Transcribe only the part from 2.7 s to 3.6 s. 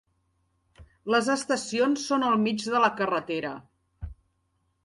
de la carretera.